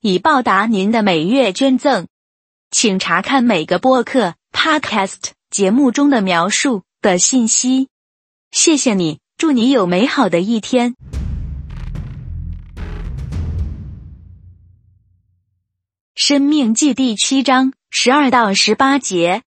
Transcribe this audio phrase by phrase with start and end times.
[0.00, 2.06] 以报答您的每月捐赠，
[2.70, 7.88] 请查看每个播客 （podcast） 节目中的描述的信息。
[8.52, 10.94] 谢谢你，祝你有美好的一天。
[16.14, 19.42] 生命记第七章十二到十八节。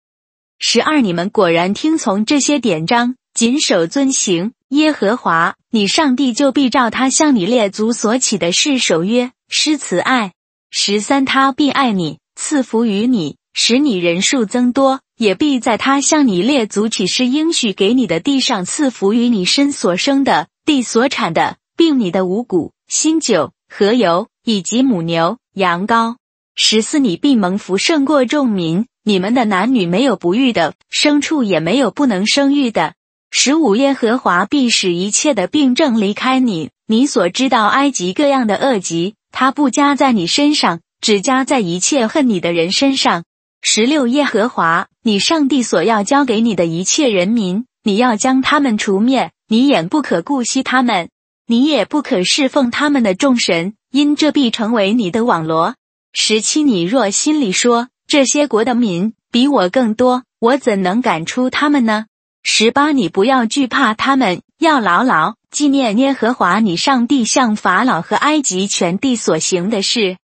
[0.60, 10.34] 十二，你们果然听从这些典章，谨守遵行耶和华你上帝，就必照他向你列祖所起的誓守约，施慈爱。
[10.74, 26.16] 十三，他必爱你，赐福于你，使你人数增多，也必在他向你列祖起誓应许给你的地上赐福于你身所生的地所产的，并你的五谷、新酒和油，以及母牛、羊羔。
[26.56, 32.94] 十四，你必蒙福胜过众民，你们的男女没有不育的，牲畜也没有不能生育的。
[33.30, 39.16] 十五，耶和华必使一切的病症离开你，你所知道埃及各样的恶疾。
[39.32, 43.24] 他不加在你身上，只加在一切恨你的人身上。
[43.62, 51.10] 十六耶和华，你上帝所要交给你的一切人民，你要将他们除灭，你眼不可顾惜他们，
[51.48, 55.76] 你也不可侍奉他们的众神，因这必成为你的网罗。
[56.14, 62.06] 十七你若心里说，这些国的民比我更多，我怎能赶出他们呢？
[62.44, 65.38] 十八你不要惧怕他们，要牢牢。
[65.50, 70.18] 纪念耶和华你上帝向法老和埃及全地所行的事。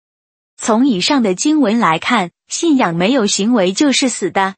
[0.62, 4.54] 从以上的经文来看，信仰没有行为就是死的。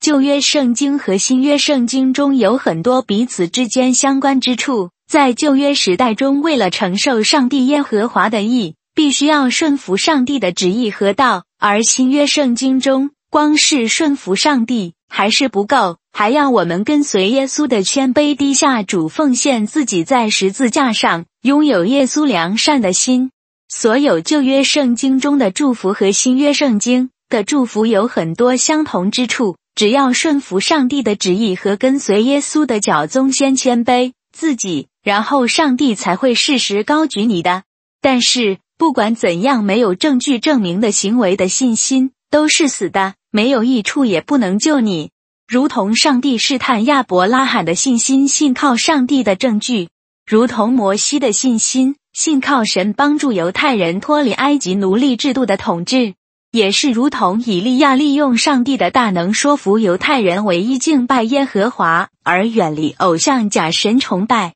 [0.00, 4.90] 旧约圣经和新约圣经中有很多彼此之间相关之处。
[5.10, 15.96] 在旧约时代中，为了承受上帝耶和华的意，必须要顺服上帝的旨意和道；而新约圣经中，光是顺服上帝还是不够。
[16.12, 23.30] 还要我们跟随耶稣的谦卑低下主奉献自己在十字架上，拥有耶稣良善的心。
[23.68, 29.56] 所有旧约圣经中的祝福和新约圣经的祝福有很多相同之处。
[29.74, 37.62] 只要顺服上帝的旨意和跟随耶稣的脚宗，先谦卑自己，然后上帝才会适时高举你的。
[38.00, 45.10] 但是不管怎样，没有证据证明的行为的信心都是死的，没有益处，也不能救你。
[45.46, 49.88] 如同上帝试探亚伯拉罕的信心，信靠上帝的证据；
[50.26, 56.14] 如同摩西的信心，信靠神帮助犹太人脱离埃及奴隶制度的统治；
[56.52, 64.54] 也是如同以利亚利用上帝的大能说服犹太人唯一敬拜耶和华，而远离偶像假神崇拜。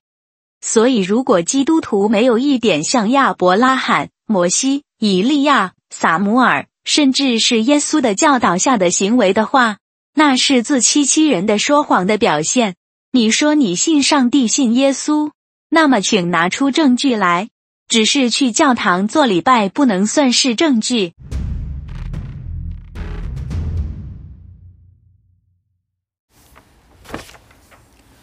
[0.60, 9.78] 所以，如果基督徒没有一点像亚伯拉罕、摩西、以利亚、撒母耳，甚至是耶稣的教导下的行为的话，
[10.14, 12.74] 那是自欺欺人的说谎的表现。
[13.12, 15.30] 你说你信上帝、信耶稣，
[15.68, 17.48] 那么请拿出证据来。
[17.88, 21.12] 只是去教堂做礼拜不能算是证据。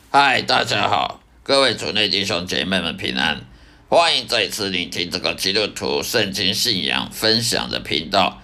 [0.10, 3.42] 嗨，大家好，各位主内弟兄姐妹们平安，
[3.88, 8.42] 欢迎再次聆听这个基督徒圣经信仰分享的频道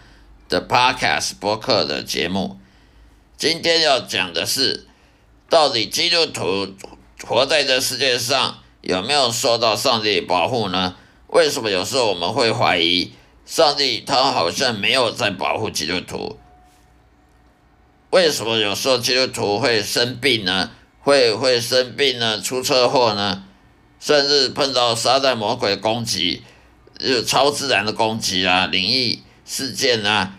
[0.48, 2.60] 的 Podcast 播客的节目。
[3.38, 4.88] 今天要讲的是，
[5.50, 6.74] 到底基督徒
[7.26, 10.96] 活在这世界上有没有受到上帝保护呢？
[11.28, 13.12] 为什么有时候我们会怀疑
[13.46, 16.38] 上帝他好像没有在保护基督徒？
[18.12, 20.72] 为什么有时候基督徒会生病呢？
[21.02, 22.40] 会会生病呢？
[22.40, 23.44] 出车祸呢？
[24.00, 26.44] 甚至碰到撒旦魔鬼攻击，
[27.00, 30.36] 就超自然的攻击啊，灵异事件啊？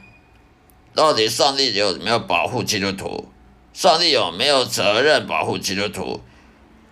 [0.94, 3.28] 到底上帝有没有保护基督徒？
[3.72, 6.20] 上帝有没有责任保护基督徒？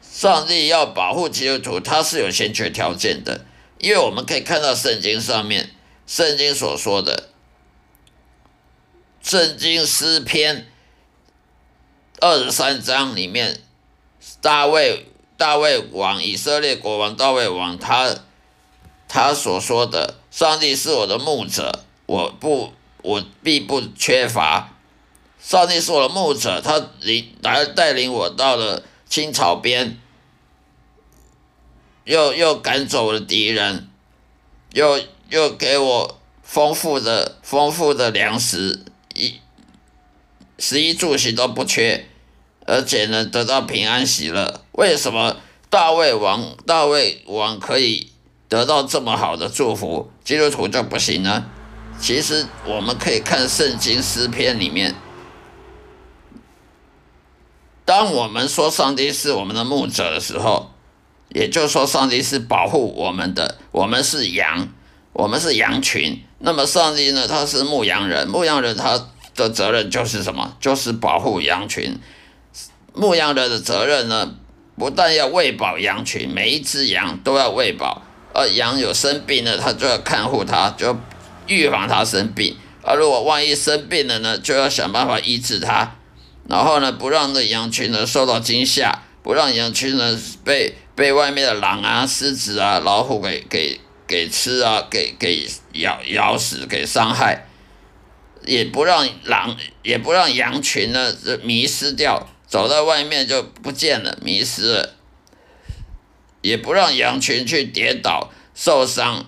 [0.02, 3.44] 上帝要保护基督徒，他是有先决条件的，
[3.78, 5.70] 因为我们可以看到圣经上面，
[6.06, 7.30] 圣经所说的，
[9.22, 10.68] 圣经诗篇
[12.20, 13.60] 二十三章里面，
[14.40, 15.06] 大卫
[15.36, 18.14] 大卫王以色列国王大卫王他
[19.08, 22.72] 他所说的，上帝是我的牧者，我不。
[23.04, 24.78] 我必不缺乏，
[25.38, 30.00] 上帝是我的牧者，他领来带领我到了青草边，
[32.04, 33.90] 又又赶走了敌人，
[34.72, 34.98] 又
[35.28, 39.34] 又给我丰富的丰富的粮食，一
[40.58, 42.06] 食衣住行都不缺，
[42.64, 44.62] 而且呢得到平安喜乐。
[44.72, 45.36] 为什么
[45.68, 48.10] 大卫王大卫王可以
[48.48, 51.50] 得到这么好的祝福，基督徒就不行呢？
[52.00, 54.94] 其实我们可以看圣经诗篇里面，
[57.84, 60.70] 当我们说上帝是我们的牧者的时候，
[61.30, 64.68] 也就是说上帝是保护我们的，我们是羊，
[65.12, 66.22] 我们是羊群。
[66.38, 67.26] 那么上帝呢？
[67.26, 70.56] 他是牧羊人，牧羊人他的责任就是什么？
[70.60, 71.98] 就是保护羊群。
[72.92, 74.34] 牧羊人的责任呢，
[74.76, 78.02] 不但要喂饱羊群，每一只羊都要喂饱。
[78.34, 80.96] 而羊有生病了，他就要看护它，就
[81.46, 82.56] 预防它生病。
[82.82, 85.96] 而如果万一生病了呢，就要想办法医治它。
[86.48, 93.80] 然后呢，不让那羊群呢受到惊吓，不让羊群呢被被外面的狼啊、狮子啊、老虎给给。
[94.06, 97.46] 给吃啊，给给咬咬死，给伤害，
[98.44, 104.96] 也不让狼，也不让羊群呢迷失掉，走到外面就不见了，迷失了，
[106.42, 109.24] 也不让羊群去跌倒受伤。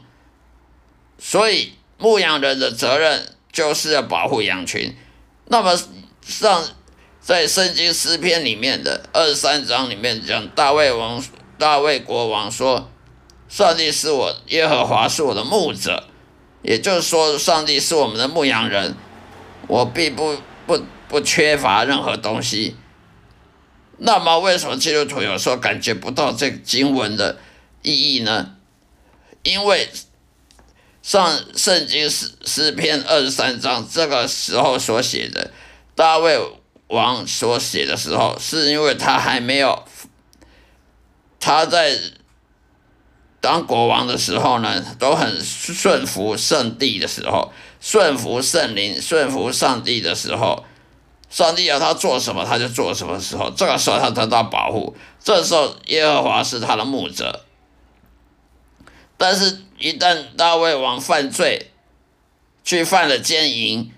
[1.18, 4.94] 所以牧羊人的责任就是要保护羊群。
[5.46, 5.78] 那么
[6.22, 6.64] 上
[7.20, 11.22] 在圣经诗篇里面的二十三章里面讲，大卫王
[11.58, 12.90] 大卫国王说。
[13.48, 16.08] 上帝是我耶和华是我的牧者，
[16.62, 18.96] 也就是说，上帝是我们的牧羊人，
[19.68, 22.74] 我并不不不缺乏任何东西。
[23.98, 27.38] 那么，为什么基督徒有时候感觉不到这个经文的
[27.82, 28.56] 意义呢？
[29.44, 29.88] 因为
[31.06, 35.52] 上圣经诗诗篇二十三章这个时候所写的
[35.94, 36.36] 大卫
[36.88, 39.84] 王所写的时候，是因为他还没有
[41.38, 41.96] 他在。
[43.38, 50.64] 当国王的时候呢，都很顺服圣帝的时候，顺服圣灵、顺服上帝的时候，
[51.30, 53.20] 上帝要他做什么，他就做什么。
[53.20, 57.45] 时候，这个时候他得到保护，这时候耶和华是他的牧者。
[59.16, 61.70] 但是，一旦大卫王犯罪，
[62.64, 63.92] 去犯了奸淫，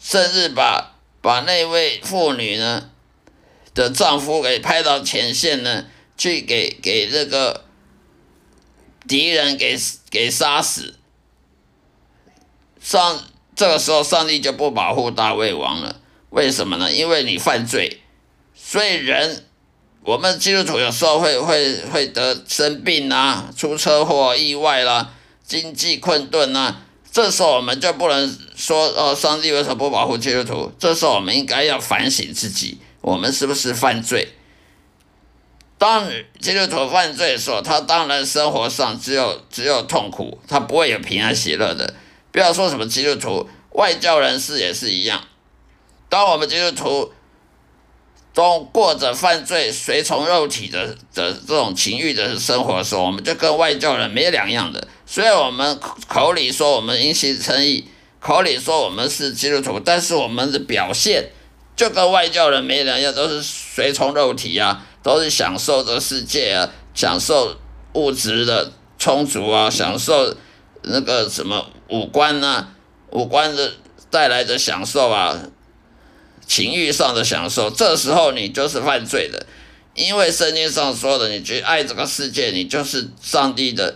[0.00, 2.90] 甚至把把那位妇女呢
[3.74, 7.64] 的丈夫给派到前线呢，去给给这个。
[9.06, 9.74] 敌人给
[10.10, 10.98] 给杀死，
[12.78, 13.24] 上
[13.56, 15.98] 这个时候上帝就不保护大卫王了。
[16.28, 16.92] 为什么呢？
[16.92, 18.02] 因为你犯罪，
[18.54, 19.46] 所以人
[20.08, 25.10] 我们基督徒有时候会会会得生病啊，出车祸、意外啦，
[25.44, 26.80] 经济困顿啊。
[27.12, 30.72] 这时候我们就不能说哦，上帝为什么不保护基督徒？
[30.78, 34.32] 这时候我们应该要反省自己，我们是不是犯罪？
[35.76, 36.08] 当
[36.40, 41.92] 基督徒犯罪的时候，他当然生活上只有只有痛苦，他不会有平安喜乐的。
[42.32, 45.22] 不要说什么基督徒，外教人士也是一样。
[46.08, 47.12] 当我们基督徒
[48.38, 54.86] 都过着犯罪、随从肉体的的这种情欲的生活的时候，我们就跟外教人没两样的。
[55.06, 55.76] 虽然我们
[56.06, 57.88] 口里说我们因信称义，
[58.20, 61.30] 口里说我们是基督徒，但是我们的表现
[61.74, 64.84] 就跟外教人没两样，都是随从肉体啊。
[65.02, 67.56] 都是享受这世界啊，享受
[67.94, 70.36] 物质的充足啊，享受
[70.82, 72.68] 那个什么五官呐，
[73.10, 73.72] 五官的
[74.10, 75.40] 带来的享受啊，
[76.48, 79.46] 情欲上的享受，这时候你就是犯罪的，
[79.94, 83.94] 因为圣经上说的，你去爱这个世界，你就是上帝的，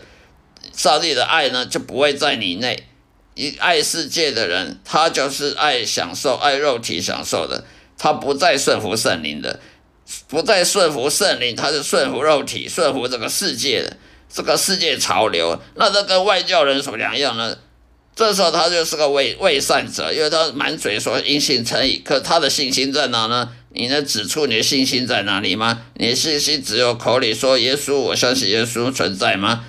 [0.77, 2.87] 上帝的爱呢就不会在你内。
[3.35, 7.65] 一爱世界的人，他就是爱享受、爱肉体享受的，
[7.97, 9.59] 他不再顺服圣灵的。
[10.29, 13.97] 不再顺服圣灵，他是顺服肉体，顺服这个世界的
[14.29, 15.59] 这个世界潮流。
[15.77, 17.57] 那这跟外教人什么两样呢？
[18.15, 23.53] 这时候他就是个伪伪善者，因为他满嘴说因信称义，可他的信心在哪呢？
[23.71, 25.83] 你能指出你的信心在哪里吗？
[25.95, 29.65] 你的信心只有口里说耶稣，我相信耶稣存在吗？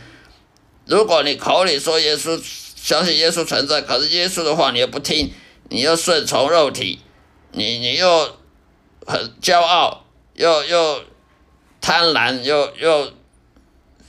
[0.85, 2.41] 如果你口里说耶稣，
[2.75, 5.31] 相信耶稣存在，可是耶稣的话你又不听，
[5.69, 6.99] 你又顺从肉体，
[7.51, 8.37] 你你又
[9.05, 10.01] 很骄傲。
[10.35, 11.03] 又又
[11.79, 13.13] 贪婪，又又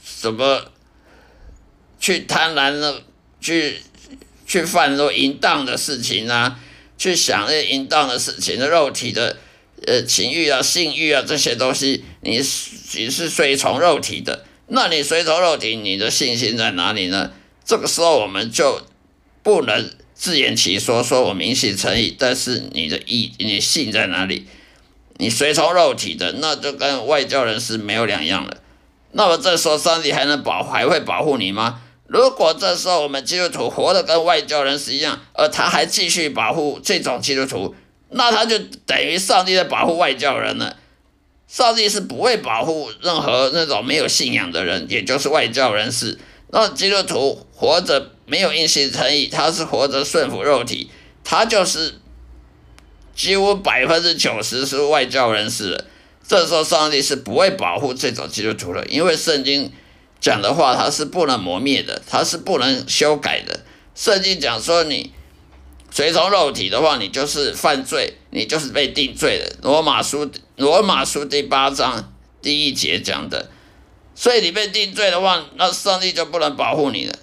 [0.02, 0.58] 什么
[2.00, 3.02] 去贪婪的
[3.42, 3.78] 去
[4.54, 6.60] 去犯那淫荡的事情啊，
[6.96, 9.36] 去想那淫荡的事情的肉体的
[9.84, 17.32] 呃情欲啊、性欲啊这些东西，你你是随从肉体的，那你随从肉体，你的信心在哪里呢？
[17.64, 18.80] 这个时候我们就
[19.42, 24.46] 不能自圆其说，说我明信诚意，但是你的意，你信在哪里？
[25.16, 28.58] 你随从肉体的，那就跟外教人是没有两样了。
[29.10, 31.80] 那么这时候，上帝还能保还会保护你吗？
[32.14, 37.74] 如果这时候我们基督徒活得跟外教人士一样，而他还继续保护这种基督徒，
[38.10, 38.56] 那他就
[38.86, 40.76] 等于上帝在保护外教人了。
[41.48, 46.16] 上帝是不会保护任何那种没有信仰的人，也就是外教人士。
[46.52, 50.88] 那基督徒活着没有硬性诚意，他是活着顺服肉体，
[51.24, 51.94] 他就是
[53.16, 55.84] 几乎百分之九十是外教人士了。
[56.24, 59.72] 这时候上帝是不会保护这种基督徒的，因为圣经
[60.24, 63.60] 讲的话，它是不能磨灭的，它是不能修改的。
[63.94, 65.12] 圣经讲说，你
[65.90, 69.54] 随从肉体的话，你就是犯罪，你就是被定罪的。
[69.60, 73.50] 罗马书罗马书第八章第一节讲的，
[74.14, 77.14] 所以你被定罪的话，那上帝就不能保护你了。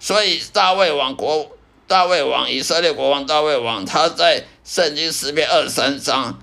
[0.00, 1.50] 所以大卫王国，
[1.86, 6.38] 大卫王以色列国王大卫王，他在圣经诗篇二十三章。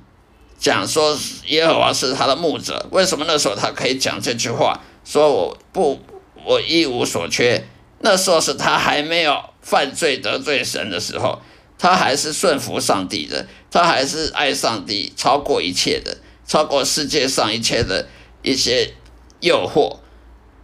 [0.60, 1.17] 讲说
[1.48, 4.79] 耶和华是他的牧者，为什么那时候他可以讲这句话？
[5.04, 6.00] 说我不，
[6.46, 7.66] 我一无所缺。
[8.00, 11.42] 那时候是他还没有犯罪得罪神的时候，
[11.78, 18.08] 他还是顺服上帝的，他还是爱上帝超过一切的，超过世界上一切的
[18.42, 18.94] 一些
[19.40, 20.00] 诱惑。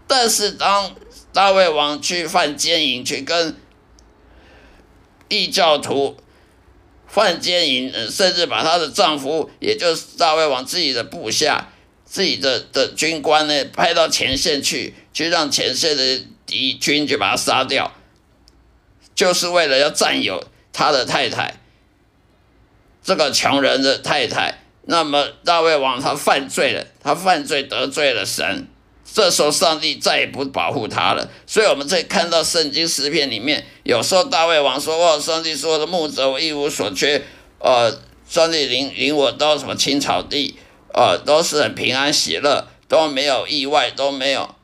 [0.07, 0.95] 但是当
[1.31, 3.55] 大卫王去犯奸淫，去跟
[5.27, 6.17] 异教徒。
[7.11, 11.69] 犯奸淫，甚至把她的丈夫，也就是大卫王自己的部下、
[12.09, 17.93] 自己的的军官呢，派到前线去，去让前线的敌军就把他杀掉，
[19.13, 21.59] 就是为了要占有他的太太，
[23.03, 24.63] 这个穷人的太太。
[24.85, 28.67] 那么大卫王他犯罪了，他犯罪得罪了神。
[29.11, 31.29] 这时候，上帝再也不保护他了。
[31.45, 37.21] 所以，我们在看到圣经诗篇里面，有时候大卫王说：“哦，上帝说的牧者，我一无所缺。
[37.59, 40.55] 呃，上帝领领我到什么青草地，
[40.93, 44.55] 呃，都是很平安喜乐，都没有意外，都没有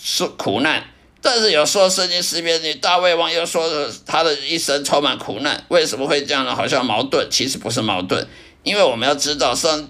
[0.00, 0.84] 是苦难。
[1.20, 5.64] 但是有时候圣经诗篇里，大卫王又说他的一生充满苦难。
[5.68, 6.54] 为什么会这样呢？
[6.54, 8.26] 好像矛盾，其实不是矛盾，
[8.62, 9.88] 因为我们要知道上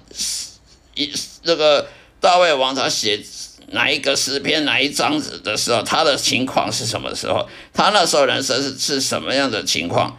[0.95, 1.89] 一那个
[2.21, 3.23] 大卫王他写。
[3.71, 7.49] 哪一个诗篇哪一章子的时候，他的情况是什么时候？
[7.75, 10.17] 他那时候人生是是什么样的情况？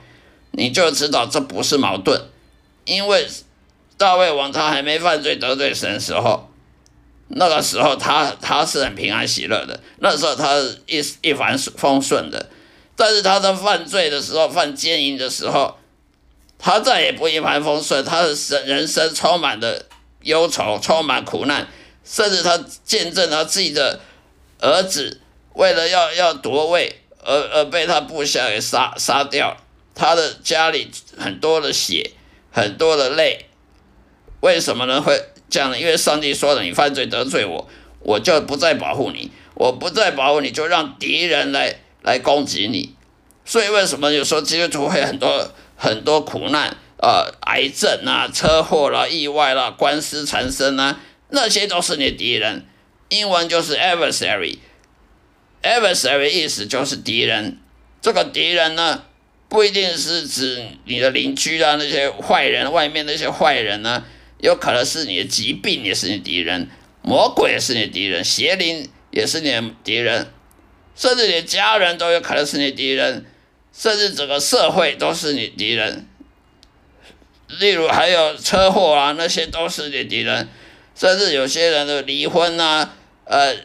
[0.51, 2.22] 你就知道这不是矛盾，
[2.84, 3.25] 因为
[3.97, 6.49] 大卫王他还没犯罪得罪神的时候，
[7.29, 12.49] 那个时候他他是很平安喜乐的，那时候他一一帆风顺的。
[12.95, 15.77] 但是他在犯罪的时候，犯奸淫的时候，
[16.57, 19.85] 他再也不一帆风顺，他的生人生充满了
[20.21, 21.67] 忧愁，充满苦难。
[22.03, 23.99] 甚至他见证他自己的
[24.61, 25.19] 儿子
[25.53, 29.57] 为了要要夺位而而被他部下给杀杀掉，
[29.93, 32.11] 他的家里很多的血，
[32.51, 33.45] 很多的泪，
[34.41, 35.01] 为什么呢？
[35.01, 35.79] 会这样呢？
[35.79, 42.96] 因为上帝说了，你犯罪得罪我，我就不再保护你，我不再保护你，就让敌人来来攻击你。
[43.46, 51.00] 所以为什么有时候基督徒会很多很多苦难啊，癌症啊，车祸啦，意外啦，官司缠身啊？
[51.29, 52.65] 那些都是你的敌人，
[53.10, 57.58] 英文就是 adversary，adversary 意思就是敌人。
[58.01, 59.03] 这个敌人呢，
[59.50, 64.06] 不一定是指你的邻居啊，那些坏人，外面那些坏人呢，
[64.39, 66.70] 有可能是你的疾病也是你敌人，
[67.01, 70.27] 魔鬼也是你敌人，邪灵也是你的敌人，
[70.96, 73.25] 甚至你的家人都有可能是你敌人，
[73.74, 76.08] 甚至整个社会都是你敌人。
[77.60, 80.48] 例如还有车祸啊，那些都是你敌人。
[81.00, 82.89] 甚至有些人的离婚呐，
[83.25, 83.56] 呃，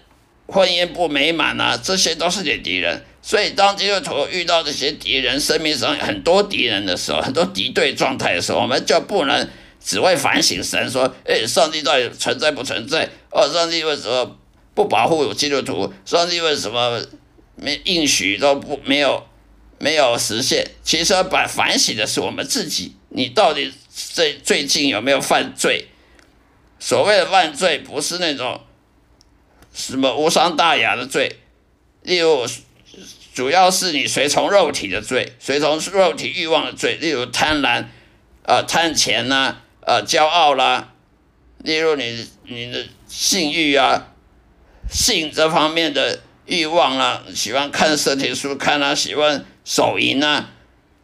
[0.47, 3.03] 婚姻不美满呐，这些都是你敌人。
[3.23, 9.49] 所以，当基督徒遇到这些敌人，生命上很多敌人的时候，很多敌对状态的时候，我们就不能
[9.85, 13.09] 只会反省神说：“哎，上帝到底存在不存在？
[13.31, 14.39] 哦，上帝为什么
[14.75, 15.93] 不保护基督徒？
[16.05, 17.03] 上帝为什么
[17.57, 19.27] 没应许都不没有
[19.79, 25.89] 没有实现？”其实，把反省的是我们自己，你到底最最近有没有犯罪？
[26.79, 28.61] 所谓的犯罪，不是那种
[29.73, 31.39] 什么无伤大雅的罪，
[32.03, 32.45] 例如，
[33.33, 37.85] 主要是你随从肉体的罪，随从肉体欲望的罪，例如贪婪，
[38.45, 39.62] 啊，贪钱呐，
[40.07, 40.93] 骄傲啦，
[41.59, 44.09] 例如你你的性欲啊，
[44.91, 50.51] 性这方面的欲望啊，喜欢看色情书看啊，喜欢手淫啊，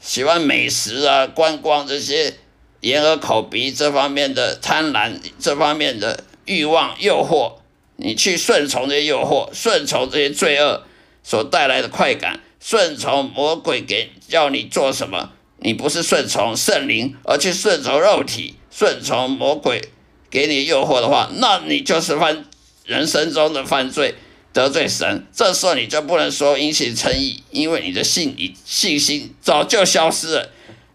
[0.00, 2.34] 喜欢美食啊，观光这些。
[2.82, 7.54] 眼耳口鼻这方面的贪婪，这方面的欲望诱惑，
[7.96, 10.84] 你去顺从这些诱惑，顺从这些罪恶
[11.24, 19.88] 所带来的快感，顺从魔鬼给叫你做什么，你不是顺从圣灵，而去顺从肉体，顺从魔鬼
[20.30, 22.44] 给你诱惑的话，那你就是犯
[22.84, 24.14] 人生中的犯罪，
[24.52, 30.50] 得罪神，这时候你就不能说因信称义，因为你的信你信心早就消失了，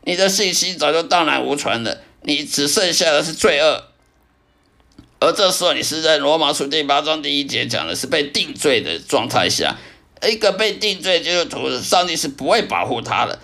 [0.06, 3.84] 你的信心早就荡然无存了，你只剩下的是罪恶。
[5.20, 9.78] 而这时候你是在罗马书第八章第一节讲的是被定罪的状态下，
[10.26, 13.40] 一个被定罪基督徒，上帝是不会保护他的，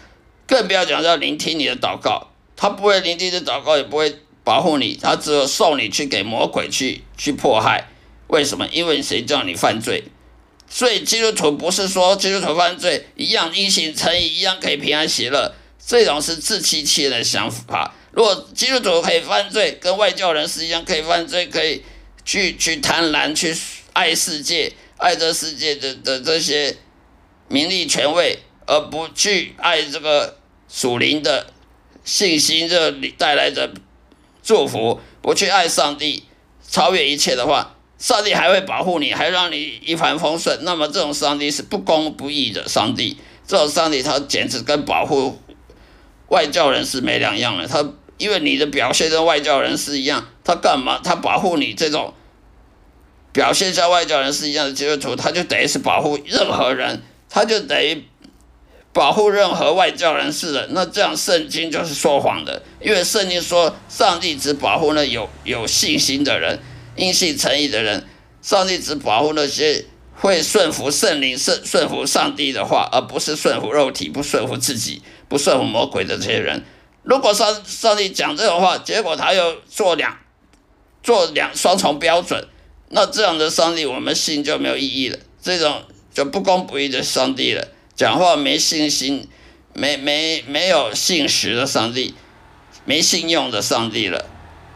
[0.47, 4.17] 更不要讲要聆听你的祷告，他不会聆听的祷告，也不会
[4.49, 7.87] 保护你，他只有送你去给魔鬼去去迫害。
[8.29, 8.67] 为什么？
[8.71, 10.05] 因为谁叫你犯罪？
[10.67, 15.53] 所以基督徒不是说基督徒犯罪一样因信称义，一样可以平安喜乐，
[15.85, 17.93] 这种是自欺欺人的想法。
[18.11, 21.83] 如果基督徒可以犯罪，跟外教人士一样可以犯罪，可以
[22.25, 23.55] 去去贪婪，去
[23.93, 26.75] 爱世界，爱这世界的的这些
[27.49, 30.37] 名利权位，而不去爱这个
[30.67, 31.53] 属灵的
[32.03, 33.71] 信心，这带来的
[34.49, 36.23] 祝福，不去爱上帝，
[36.67, 37.75] 超越一切的话。
[37.99, 40.57] 上帝还会保护你，还让你一帆风顺。
[40.63, 43.15] 那么这种上帝是不公不义的上帝，
[43.45, 45.37] 这种上帝他简直跟保护
[46.29, 47.67] 外教人士没两样了。
[47.67, 47.87] 他
[48.17, 50.99] 因为你的表现跟外教人士一样，他干嘛？
[51.03, 52.15] 他保护你这种
[53.31, 58.03] 表现像外教人是一样的基督徒，他就等于是保护任何人，他就等于
[58.93, 60.67] 保护任何外教人士的。
[60.71, 66.59] 那这样圣经就是说谎的，因为圣经说上帝只保护那有有信心的人。
[66.95, 68.05] 因信诚意的人，
[68.41, 76.65] 上帝只保护那些会顺服圣灵、顺顺服上帝的话，而不是顺服肉体、不顺服自己、不顺服魔鬼的这些人。
[77.03, 80.17] 如果上上帝讲这种话，结果他又做两
[81.01, 82.45] 做两双重标准，
[82.89, 85.17] 那这样的上帝我们信就没有意义了。
[85.41, 87.65] 这种就不公不义的上帝了，
[87.99, 89.27] 讲话没信心、
[89.73, 92.13] 没没没有信实的上帝，
[92.85, 94.25] 没信用的上帝了。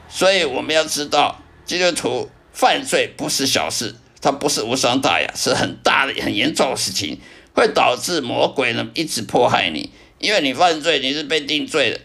[0.09, 1.39] 所以我们要知道。
[1.65, 7.17] 基督徒犯罪不是小事，它不是无伤大雅，是很大的、很严重的事情，
[7.55, 9.91] 会导致魔鬼呢一直迫害你。
[10.19, 12.01] 因为你犯罪，你是被定罪的。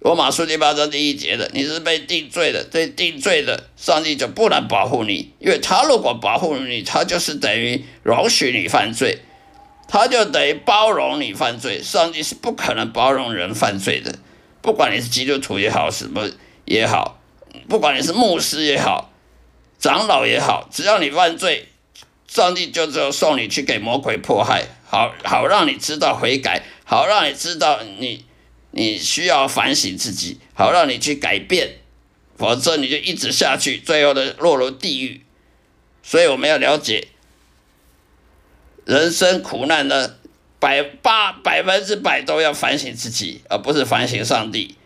[0.00, 9.20] 罗马书第八章第一节的，你是被定罪的，被定罪的，上帝就不能保护你，因为他如果保护你，他就是等于容许你犯罪，
[9.88, 11.82] 他就等于包容你犯罪。
[11.82, 14.16] 上帝是不可能包容人犯罪的，
[14.62, 16.30] 不管你是基督徒也好，什么
[16.66, 17.20] 也好。
[17.68, 19.10] 不管你是牧师也好，
[19.78, 21.68] 长老也好，只要你犯罪，
[22.26, 28.24] 上帝就只有送你去给魔鬼迫害，好好让你知道悔改，好让你知道你
[28.70, 31.78] 你需要反省自己，好让你去改变，
[32.36, 35.22] 否则你就一直下去，最后的落入地狱。
[36.02, 37.08] 所以我们要了解，
[38.88, 40.14] 人生苦难呢
[40.58, 44.76] 百八百分之百都要反省自己，而不是反省上帝。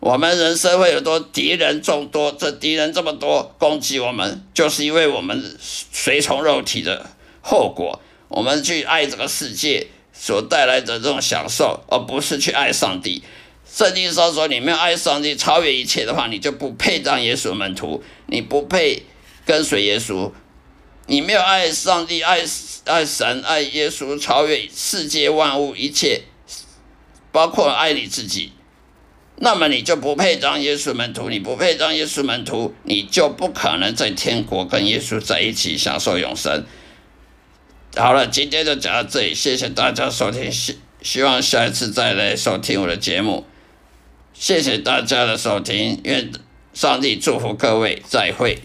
[0.00, 7.10] 我们人生会有多敌人众多，这敌人这么多攻击我们，就是因为我们随从肉体的
[7.42, 8.00] 后果。
[8.28, 13.22] 我们去爱这个世界所带来的这种享受，而不是去爱上帝。
[13.70, 19.02] 圣经上说，你没有爱上帝超越一切的话，你就不配当耶稣门徒，你不配
[19.44, 20.32] 跟随耶稣。
[21.06, 22.40] 你没有爱上帝、爱
[22.84, 26.22] 爱神、爱耶稣，超越世界万物一切，
[27.32, 28.52] 包括爱你自己。
[29.38, 36.64] 那么你就不配当耶稣门徒，你不配当耶稣门徒，你就不可能在天国跟耶稣在一起享受永生。
[37.94, 43.46] 好了，今天就讲到这里，谢谢大家收听，希希望下一次再来收听我的节目。
[44.32, 46.32] 谢谢大家的收听，愿
[46.74, 48.58] 上帝祝福各位，再会。